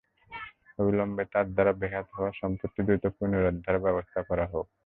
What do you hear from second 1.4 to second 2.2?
দ্বারা বেহাত